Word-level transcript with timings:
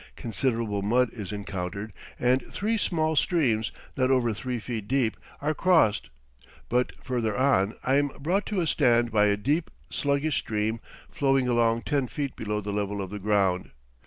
Considerable 0.15 0.81
mud 0.81 1.13
is 1.13 1.31
encountered, 1.31 1.93
and 2.17 2.41
three 2.47 2.75
small 2.75 3.15
streams, 3.15 3.71
not 3.95 4.09
over 4.09 4.33
three 4.33 4.57
feet 4.59 4.87
deep, 4.87 5.15
are 5.43 5.53
crossed; 5.53 6.09
but 6.69 6.91
further 7.03 7.37
on 7.37 7.75
I 7.83 7.97
am 7.97 8.07
brought 8.19 8.47
to 8.47 8.61
a 8.61 8.65
stand 8.65 9.11
by 9.11 9.27
a 9.27 9.37
deep, 9.37 9.69
sluggish 9.91 10.37
stream 10.37 10.79
flowing 11.11 11.47
along 11.47 11.83
ten 11.83 12.07
feet 12.07 12.35
below 12.35 12.61
the 12.61 12.73
level 12.73 12.99
of 12.99 13.11
the 13.11 13.19
ground. 13.19 13.69